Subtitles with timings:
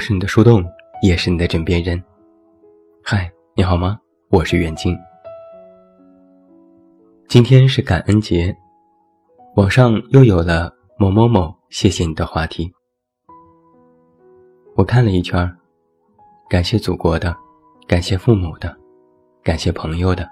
[0.00, 0.64] 是你的树洞，
[1.02, 2.02] 也是你的枕边人。
[3.04, 4.00] 嗨，你好吗？
[4.30, 4.96] 我是远近。
[7.28, 8.56] 今天是感恩节，
[9.56, 12.72] 网上又有了某某某谢谢你的话题。
[14.74, 15.54] 我看了一圈，
[16.48, 17.36] 感谢祖国的，
[17.86, 18.74] 感谢父母的，
[19.44, 20.26] 感谢朋友的，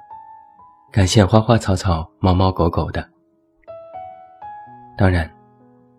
[0.90, 3.06] 感谢花花草草、猫猫狗狗的。
[4.96, 5.30] 当然，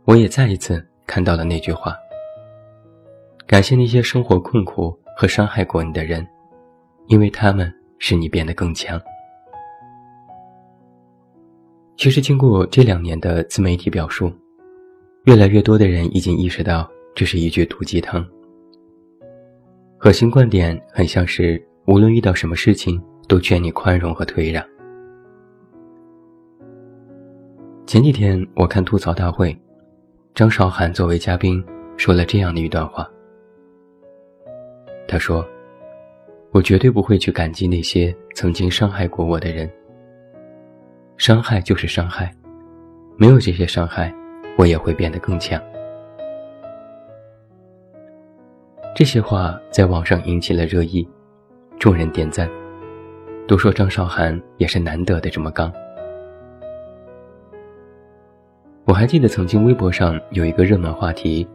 [0.06, 1.96] 我也再一次看到了那句话。
[3.50, 6.24] 感谢那些生活困苦和伤害过你的人，
[7.08, 9.02] 因为他们使你变得更强。
[11.98, 14.32] 其实，经过这两年的自媒体表述，
[15.24, 18.24] 越来越多的人已经意识到这是一句毒鸡汤。
[19.98, 24.64] 核心观点很像是，无论遇到什么事情，都劝你宽容和退让。
[27.88, 29.60] 前几天我看吐槽大会，
[30.36, 31.66] 张韶涵作为嘉宾
[31.98, 33.10] 说了这样的一段话。
[35.10, 35.44] 他说
[36.54, 39.68] ：“我绝对不会去感激那些曾经伤害过我的人。
[41.18, 42.32] 伤害就是伤害，
[43.18, 44.14] 没有这些伤害，
[44.56, 45.60] 我也会变得更强。”
[48.96, 51.10] 这些话在网上引起了热议，
[51.80, 52.48] 众人点赞，
[53.48, 55.74] 都说张韶涵也是难得的这么刚。
[58.86, 61.48] 我还记得曾经微博上有一个热门话题，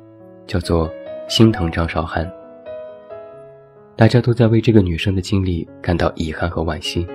[0.44, 0.90] 叫做
[1.28, 2.28] “心疼张韶涵”。
[3.96, 7.06] 大家都在为这个女生的经历感到遗憾和惋惜，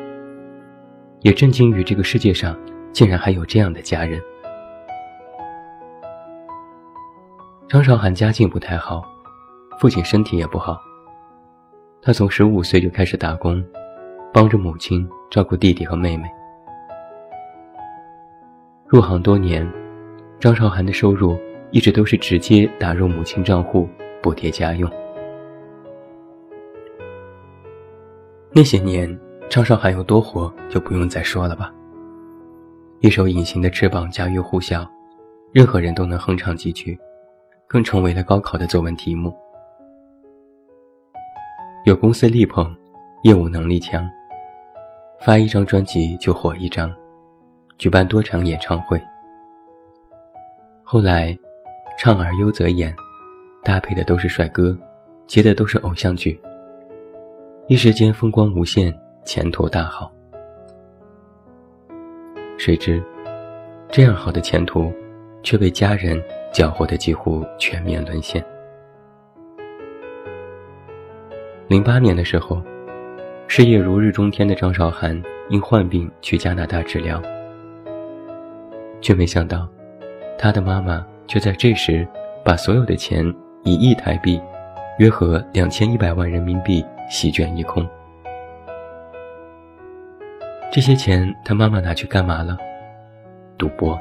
[1.21, 2.57] 也震惊于这个世界上
[2.93, 4.17] 竟然还有这样的家人。
[7.67, 9.03] 张韶涵家境不太好，
[9.77, 10.79] 父亲身体也不好。
[12.01, 13.61] 她从十五岁就开始打工，
[14.33, 16.23] 帮着母亲照顾弟弟和妹妹。
[18.87, 19.69] 入行多年，
[20.39, 21.37] 张韶涵的收入
[21.71, 23.87] 一直都是直接打入母亲账户，
[24.23, 24.89] 补贴家用。
[28.59, 29.17] 那些年，
[29.49, 31.73] 张韶涵有多火就不用再说了吧。
[32.99, 34.85] 一首《隐形的翅膀》家喻户晓，
[35.53, 36.99] 任何人都能哼唱几句，
[37.67, 39.33] 更成为了高考的作文题目。
[41.85, 42.75] 有公司力捧，
[43.23, 44.05] 业务能力强，
[45.21, 46.93] 发一张专辑就火一张，
[47.77, 49.01] 举办多场演唱会。
[50.83, 51.33] 后来，
[51.97, 52.93] 唱而优则演，
[53.63, 54.77] 搭配的都是帅哥，
[55.27, 56.37] 接的都是偶像剧。
[57.69, 58.91] 一时间风光无限，
[59.23, 60.11] 前途大好。
[62.57, 62.99] 谁知，
[63.91, 64.91] 这样好的前途，
[65.43, 66.19] 却被家人
[66.51, 68.43] 搅和的几乎全面沦陷。
[71.67, 72.59] 零八年的时候，
[73.47, 77.21] 事业如日中天的张韶涵因患病去加拿大治疗，
[78.99, 79.69] 却没想到，
[80.39, 82.07] 她的妈妈却在这时
[82.43, 83.23] 把所有的钱
[83.63, 84.41] 以一亿台币，
[84.97, 86.83] 约合两千一百万人民币。
[87.09, 87.87] 席卷一空。
[90.71, 92.57] 这些钱，他妈妈拿去干嘛了？
[93.57, 93.99] 赌博。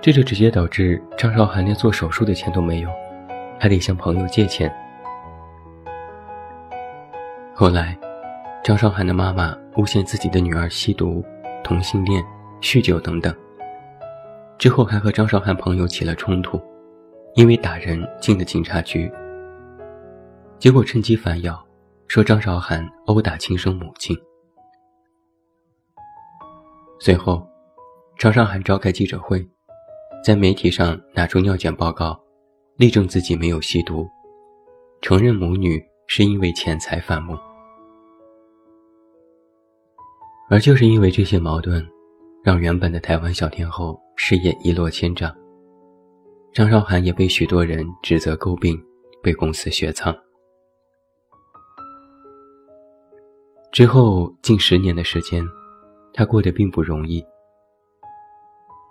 [0.00, 2.88] 这就直接导致张韶涵连做手术的钱都没有，
[3.58, 4.72] 还得向朋友借钱。
[7.54, 7.96] 后来，
[8.64, 11.22] 张韶涵的妈妈诬陷自己的女儿吸毒、
[11.62, 12.24] 同性恋、
[12.62, 13.34] 酗酒等等。
[14.56, 16.58] 之后还和张韶涵朋友起了冲突，
[17.34, 19.12] 因为打人进了警察局。
[20.58, 21.64] 结果趁机反咬，
[22.08, 24.16] 说张韶涵殴打亲生母亲。
[26.98, 27.46] 随后，
[28.18, 29.46] 张韶涵召开记者会，
[30.24, 32.20] 在媒体上拿出尿检报告，
[32.76, 34.04] 力证自己没有吸毒，
[35.00, 37.38] 承认母女是因为钱财反目。
[40.50, 41.86] 而就是因为这些矛盾，
[42.42, 45.32] 让原本的台湾小天后事业一落千丈，
[46.52, 48.76] 张韶涵也被许多人指责诟病，
[49.22, 50.12] 被公司雪藏。
[53.78, 55.40] 之后近十年的时间，
[56.12, 57.24] 他过得并不容易。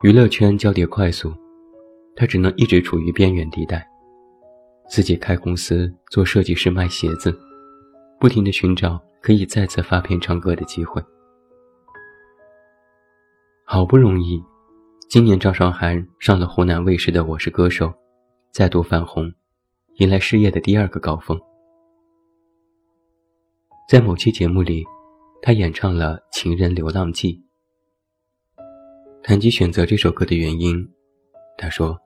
[0.01, 1.33] 娱乐圈交叠快速，
[2.15, 3.85] 他只能一直处于边缘地带，
[4.87, 7.37] 自己开公司做设计师卖鞋子，
[8.17, 11.03] 不停地寻找可以再次发片唱歌的机会。
[13.65, 14.41] 好不容易，
[15.09, 17.87] 今年张韶涵上了湖南卫视的《我是歌手》，
[18.53, 19.29] 再度翻红，
[19.97, 21.37] 迎来事业的第二个高峰。
[23.87, 24.85] 在某期节目里，
[25.41, 27.41] 他演唱了《情人流浪记》。
[29.23, 30.75] 谈及选择这首歌的原因，
[31.57, 31.97] 他说：“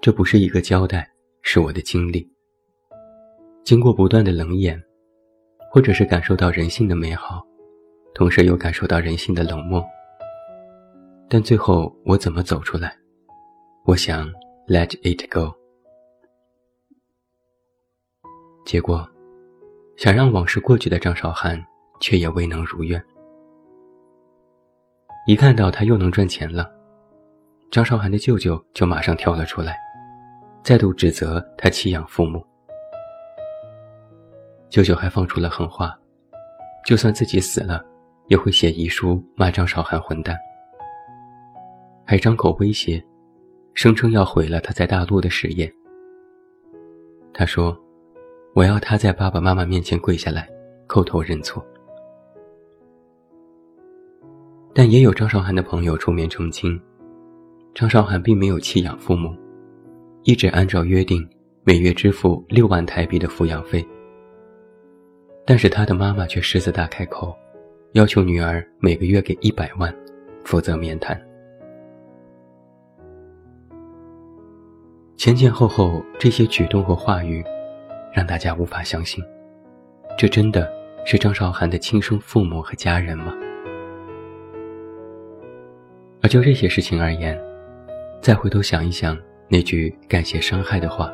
[0.00, 1.10] 这不是一个交代，
[1.42, 2.30] 是我的经历。
[3.64, 4.80] 经过不断的冷眼，
[5.68, 7.44] 或者是感受到人性的美好，
[8.14, 9.84] 同时又感受到人性的冷漠。
[11.28, 12.96] 但最后我怎么走出来？
[13.84, 14.28] 我想
[14.68, 15.56] ，Let it go。
[18.64, 19.04] 结果，
[19.96, 21.62] 想让往事过去的张韶涵
[22.00, 23.02] 却也未能如愿。
[25.26, 26.70] 一看到他又能赚钱了，
[27.70, 29.76] 张韶涵的舅舅就马上跳了出来，
[30.62, 32.44] 再度指责他弃养父母。
[34.68, 35.96] 舅舅还放出了狠话，
[36.84, 37.84] 就算自己死了，
[38.26, 40.36] 也会写遗书骂张韶涵混蛋，
[42.04, 43.02] 还张口威胁，
[43.72, 45.72] 声称要毁了他在大陆的事业。
[47.32, 47.76] 他说
[48.54, 50.48] ：“我要他在爸爸妈妈面前跪下来，
[50.88, 51.62] 叩头认错。”
[54.72, 56.80] 但也有张韶涵的朋友出面澄清，
[57.74, 59.34] 张韶涵并没有弃养父母，
[60.22, 61.28] 一直按照约定
[61.62, 63.86] 每月支付六万台币的抚养费。
[65.44, 67.36] 但是他的妈妈却狮子大开口，
[67.92, 69.94] 要求女儿每个月给一百万，
[70.44, 71.20] 否则免谈。
[75.16, 77.44] 前前后后这些举动和话语，
[78.14, 79.22] 让大家无法相信，
[80.16, 80.72] 这真的
[81.04, 83.34] 是张韶涵的亲生父母和家人吗？
[86.22, 87.38] 而就这些事情而言，
[88.20, 89.18] 再回头想一想
[89.48, 91.12] 那句感谢伤害的话，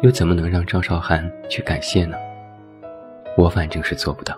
[0.00, 2.16] 又怎么能让张韶涵去感谢呢？
[3.36, 4.34] 我反正是做不到。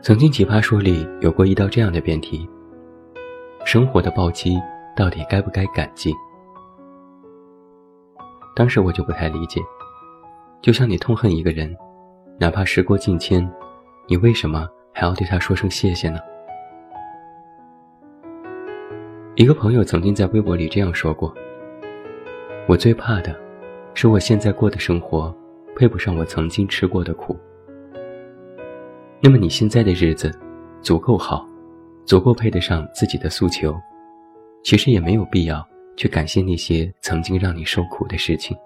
[0.00, 2.48] 曾经《奇葩说》里有过一道这样的辩题。
[3.64, 4.60] 生活的暴击
[4.94, 6.12] 到底该不该感激？
[8.54, 9.60] 当时我就不太理解，
[10.62, 11.76] 就像你痛恨一个人，
[12.38, 13.50] 哪怕时过境迁，
[14.06, 16.20] 你为什么还要对他说声谢谢呢？
[19.34, 21.34] 一个朋友曾经在微博里这样说过
[22.68, 23.34] ：“我最怕的，
[23.94, 25.34] 是我现在过的生活
[25.74, 27.36] 配不上我曾经吃过的苦。”
[29.20, 30.30] 那么你现在的日子
[30.80, 31.48] 足够好。
[32.06, 33.74] 足够配得上自己的诉求，
[34.62, 35.66] 其实也没有必要
[35.96, 38.56] 去感谢那些曾经让你受苦的事情。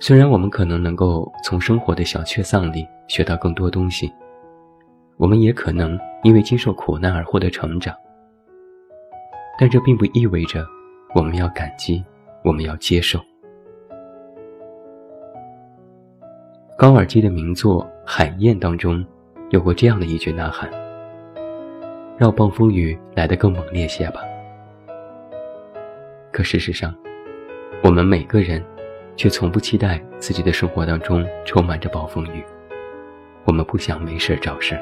[0.00, 4.12] 虽然我们可能能够从生活的小确丧里学到更多东西，
[5.16, 7.94] 我们也可能因为经受苦难而获得成长，
[9.58, 10.66] 但这并不意味着
[11.14, 12.04] 我们要感激，
[12.44, 13.18] 我们要接受。
[16.76, 19.04] 高尔基的名作《海燕》当中。
[19.50, 20.68] 有过这样的一句呐喊
[22.16, 24.22] ：“让暴风雨来得更猛烈些吧。”
[26.32, 26.94] 可事实上，
[27.82, 28.62] 我们每个人
[29.16, 32.44] 却从不期待自己的生活当中充满着暴风雨。
[33.44, 34.78] 我们不想没事找事。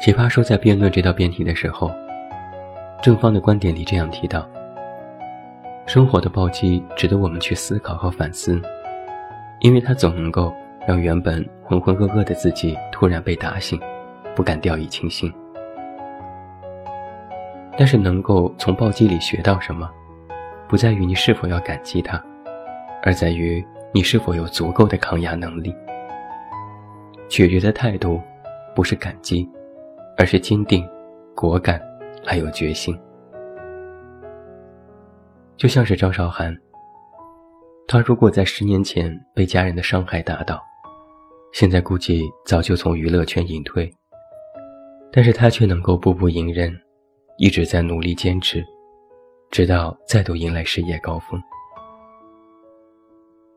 [0.00, 1.90] 奇葩说在辩论这道辩题的时候，
[3.02, 4.48] 正方的观点里这样提到：
[5.86, 8.60] 生活的暴击值得我们去思考和反思。
[9.60, 10.54] 因为他总能够
[10.86, 13.80] 让原本浑浑噩噩的自己突然被打醒，
[14.34, 15.32] 不敢掉以轻心。
[17.76, 19.90] 但是能够从暴击里学到什么，
[20.68, 22.22] 不在于你是否要感激他，
[23.02, 25.74] 而在于你是否有足够的抗压能力。
[27.28, 28.20] 取决的态度，
[28.74, 29.48] 不是感激，
[30.18, 30.86] 而是坚定、
[31.34, 31.80] 果敢，
[32.24, 32.98] 还有决心。
[35.56, 36.56] 就像是张韶涵。
[37.86, 40.62] 他如果在十年前被家人的伤害打倒，
[41.52, 43.92] 现在估计早就从娱乐圈隐退。
[45.12, 46.72] 但是他却能够步步迎人，
[47.38, 48.64] 一直在努力坚持，
[49.50, 51.40] 直到再度迎来事业高峰。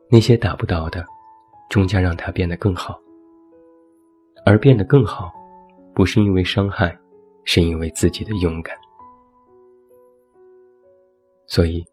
[0.09, 1.05] 那些打不倒的，
[1.69, 2.99] 终将让他变得更好。
[4.45, 5.31] 而变得更好，
[5.93, 6.97] 不是因为伤害，
[7.45, 8.75] 是因为自己的勇敢。
[11.47, 11.83] 所以。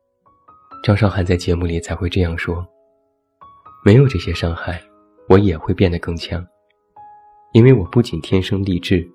[0.83, 2.67] 张韶涵在节目里才会这样说
[3.85, 4.83] ：“没有这些伤害，
[5.31, 6.45] 我也会变得更强，
[7.53, 9.09] 因为我不仅天生丽质，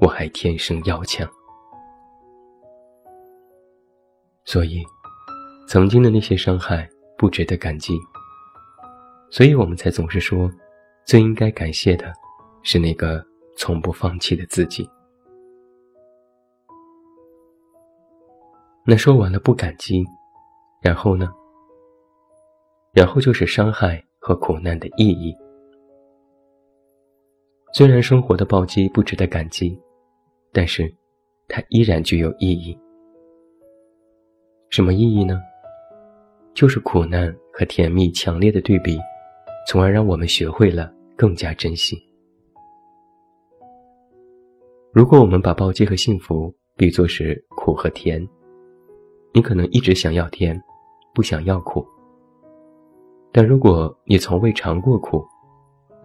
[0.00, 1.28] 我还天生要强。
[4.44, 4.80] 所以，
[5.66, 7.98] 曾经的那些伤害不值得感激。
[9.28, 10.48] 所以我们才总是说，
[11.04, 12.12] 最应该感谢的，
[12.62, 13.20] 是那个
[13.58, 14.88] 从不放弃的自己。
[18.84, 20.04] 那说完了不感激。”
[20.80, 21.28] 然后呢？
[22.92, 25.34] 然后就是伤害和苦难的意义。
[27.72, 29.78] 虽然生活的暴击不值得感激，
[30.52, 30.92] 但是
[31.48, 32.78] 它依然具有意义。
[34.70, 35.40] 什么意义呢？
[36.54, 38.98] 就是苦难和甜蜜强烈的对比，
[39.68, 41.96] 从而让我们学会了更加珍惜。
[44.92, 48.26] 如果我们把暴击和幸福比作是苦和甜，
[49.34, 50.60] 你可能一直想要甜。
[51.14, 51.82] 不想要苦，
[53.32, 55.24] 但如果你从未尝过苦，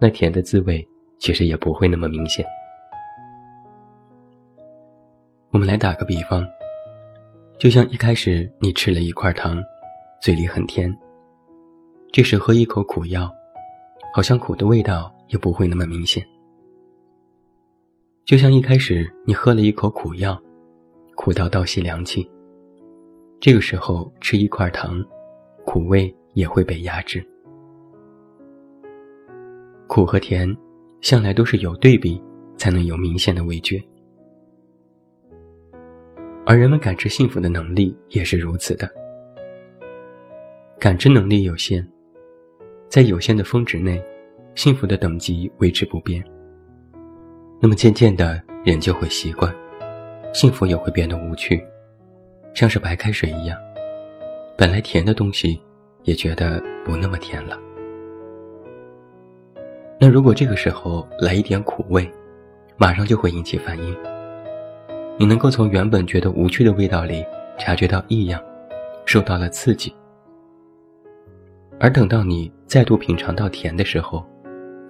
[0.00, 0.88] 那甜的滋味
[1.22, 2.44] 其实也不会那么明显。
[5.52, 6.44] 我们来打个比方，
[7.60, 9.62] 就像一开始你吃了一块糖，
[10.20, 10.92] 嘴里很甜，
[12.10, 13.32] 这时喝一口苦药，
[14.12, 16.26] 好像苦的味道也不会那么明显。
[18.24, 20.36] 就像一开始你喝了一口苦药，
[21.14, 22.28] 苦到倒吸凉气，
[23.38, 25.00] 这个时候吃一块糖，
[25.64, 27.24] 苦味也会被压制。
[29.86, 30.56] 苦和甜，
[31.02, 32.18] 向来都是有对比
[32.56, 33.82] 才能有明显的味觉。
[36.46, 38.88] 而人们感知幸福的能力也是如此的。
[40.78, 41.86] 感知能力有限，
[42.88, 44.02] 在有限的峰值内，
[44.54, 46.24] 幸福的等级维持不变。
[47.60, 49.54] 那么渐渐的，人就会习惯，
[50.32, 51.64] 幸福也会变得无趣，
[52.54, 53.56] 像是白开水一样，
[54.56, 55.60] 本来甜的东西，
[56.02, 57.56] 也觉得不那么甜了。
[60.02, 62.10] 那如果这个时候来一点苦味，
[62.76, 63.96] 马上就会引起反应。
[65.16, 67.24] 你能够从原本觉得无趣的味道里
[67.56, 68.42] 察觉到异样，
[69.06, 69.94] 受到了刺激，
[71.78, 74.26] 而等到你再度品尝到甜的时候，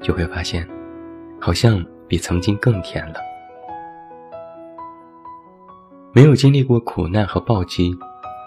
[0.00, 0.66] 就会发现，
[1.38, 3.16] 好像比曾经更甜了。
[6.14, 7.94] 没有经历过苦难和暴击，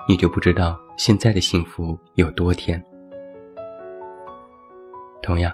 [0.09, 2.83] 你就不知道现在的幸福有多甜。
[5.21, 5.53] 同样，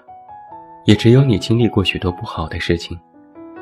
[0.85, 2.99] 也只有你经历过许多不好的事情，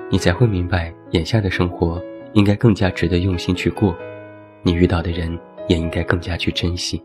[0.10, 2.02] 你才会明白眼下的生活。
[2.34, 3.96] 应该更加值得用心去过，
[4.62, 5.36] 你遇到的人
[5.68, 7.04] 也应该更加去珍惜。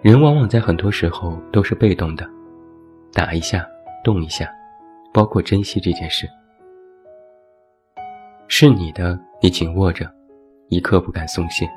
[0.00, 2.26] 人往往在很多时候都是被动的，
[3.12, 3.66] 打一下，
[4.02, 4.50] 动一下，
[5.12, 6.26] 包括珍惜这件事，
[8.46, 10.10] 是你的，你紧握着，
[10.70, 11.68] 一刻不敢松懈。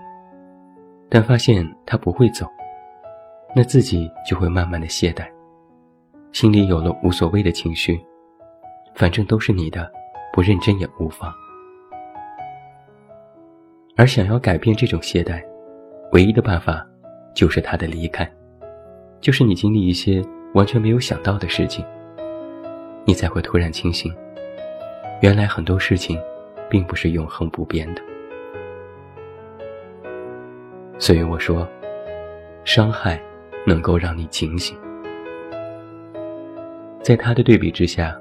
[1.10, 2.48] 但发现他不会走，
[3.56, 5.28] 那自己就会慢慢的懈怠，
[6.32, 8.00] 心里有了无所谓的情绪。
[8.94, 9.90] 反正都是你的，
[10.34, 11.34] 不认真也无妨。
[13.96, 15.42] 而想要改变这种懈怠，
[16.12, 16.86] 唯一的办法
[17.34, 18.30] 就是他的离开，
[19.22, 20.22] 就是你经历一些
[20.54, 21.86] 完全没有想到的事情，
[23.06, 24.14] 你才会突然清醒，
[25.22, 26.20] 原来很多事情
[26.70, 28.02] 并不是永恒不变的。
[31.00, 31.68] 所以我说，
[32.66, 33.22] 伤害
[33.66, 34.78] 能够让你警醒，
[37.02, 38.16] 在他的对比之下。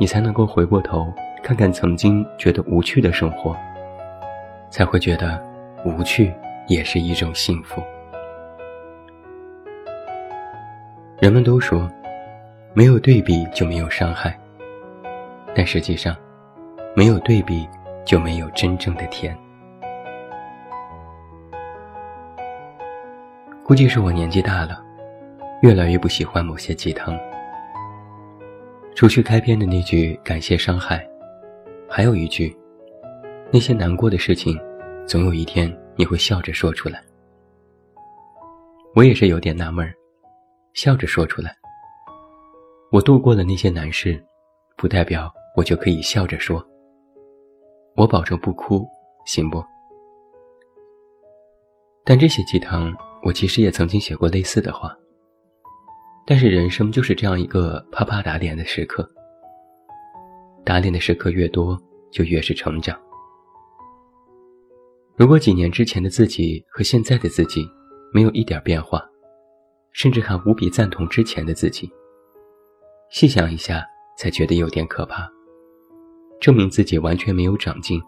[0.00, 3.56] 你才能够回过头看看曾经觉得无趣的生活，
[4.70, 5.44] 才会觉得
[5.84, 6.32] 无趣
[6.68, 7.82] 也是一种幸福。
[11.18, 11.90] 人们都说，
[12.74, 14.38] 没有对比就没有伤害，
[15.52, 16.14] 但实际上，
[16.94, 17.68] 没有对比
[18.04, 19.36] 就没有真正的甜。
[23.68, 24.82] 估计是我年纪大了，
[25.60, 27.14] 越来越不喜欢某些鸡汤。
[28.94, 31.06] 除去开篇的那句感谢伤害，
[31.86, 32.56] 还有一句，
[33.52, 34.58] 那些难过的事情，
[35.06, 37.04] 总有一天你会笑着说出来。
[38.94, 39.92] 我也是有点纳闷儿，
[40.72, 41.54] 笑着说出来。
[42.90, 44.18] 我度过了那些难事，
[44.78, 46.66] 不代表我就可以笑着说。
[47.96, 48.88] 我保证不哭，
[49.26, 49.62] 行不？
[52.02, 54.96] 但这些鸡汤，我其实也曾经写过类似的话。
[56.26, 59.10] 但是人生就是这样一个啪啪打脸的时刻，
[60.64, 61.78] 打脸的时刻越多，
[62.12, 62.98] 就越是成长。
[65.16, 67.66] 如果几年之前的自己和现在的自己
[68.12, 69.02] 没有一点变化，
[69.92, 71.90] 甚至还无比赞同之前的自己，
[73.10, 73.82] 细想一下
[74.18, 75.28] 才觉得有点可怕，
[76.40, 78.00] 证明自己完全没有长进，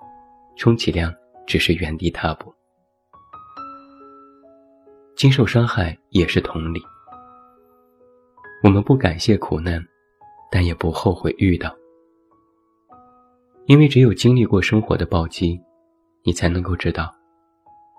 [0.57, 1.11] 充其量
[1.47, 2.55] 只是原地踏步。
[5.21, 6.81] 经受伤害也是同理。
[8.65, 9.79] 我们不感谢苦难，
[10.50, 11.77] 但也不后悔遇到，
[13.67, 15.61] 因为只有经历过生活的暴击，
[16.23, 17.15] 你才能够知道，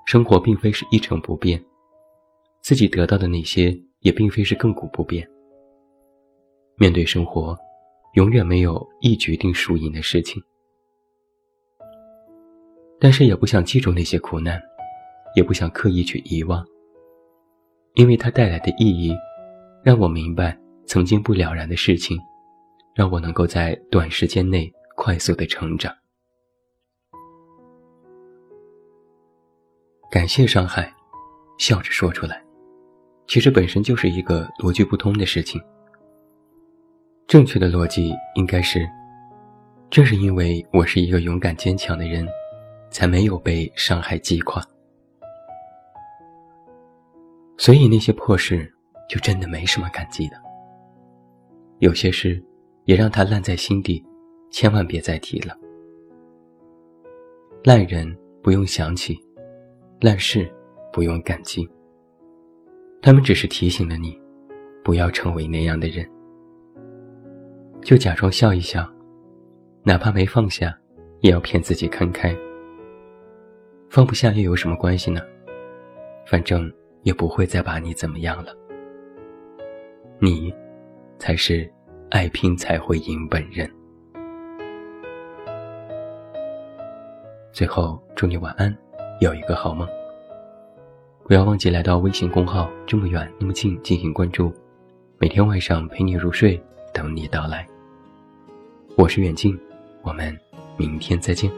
[0.07, 1.63] 生活并非是一成不变，
[2.63, 5.29] 自己得到的那些也并非是亘古不变。
[6.77, 7.55] 面对生活，
[8.15, 10.41] 永远没有一决定输赢的事情，
[12.99, 14.59] 但是也不想记住那些苦难，
[15.35, 16.65] 也不想刻意去遗忘，
[17.95, 19.15] 因为它带来的意义。
[19.83, 20.55] 让我明白
[20.85, 22.15] 曾经不了然的事情，
[22.93, 25.91] 让我能够在短时间内快速的成长。
[30.11, 30.93] 感谢伤害，
[31.57, 32.43] 笑着说出来，
[33.25, 35.59] 其实本身就是一个逻辑不通的事情。
[37.25, 38.87] 正确的逻辑应该是：
[39.89, 42.27] 正是因为我是一个勇敢坚强的人，
[42.91, 44.61] 才没有被伤害击垮。
[47.61, 48.69] 所以那些破事。
[49.11, 50.37] 就真的没什么感激的。
[51.79, 52.41] 有些事，
[52.85, 54.01] 也让它烂在心底，
[54.49, 55.53] 千万别再提了。
[57.65, 59.19] 烂人不用想起，
[59.99, 60.49] 烂事
[60.93, 61.69] 不用感激。
[63.01, 64.17] 他们只是提醒了你，
[64.81, 66.09] 不要成为那样的人。
[67.81, 68.89] 就假装笑一笑，
[69.83, 70.73] 哪怕没放下，
[71.19, 72.33] 也要骗自己看开。
[73.89, 75.19] 放不下又有什么关系呢？
[76.25, 76.71] 反正
[77.03, 78.55] 也不会再把你怎么样了。
[80.19, 80.53] 你，
[81.17, 81.69] 才是
[82.09, 83.69] 爱拼才会赢本人。
[87.51, 88.75] 最后，祝你晚安，
[89.19, 89.87] 有一个好梦。
[91.25, 94.53] 不要忘记来到微信公号“这么远那么近”进行关注，
[95.17, 96.61] 每天晚上陪你入睡，
[96.93, 97.65] 等你到来。
[98.97, 99.57] 我是远近，
[100.01, 100.37] 我们
[100.77, 101.51] 明天再见。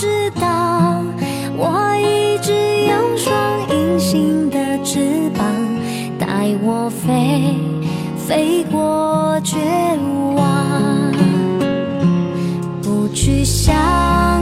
[0.00, 1.02] 知道，
[1.56, 3.34] 我一直有双
[3.68, 5.44] 隐形的翅膀，
[6.16, 7.56] 带我飞，
[8.16, 9.58] 飞过绝
[10.36, 11.12] 望，
[12.80, 14.37] 不去想。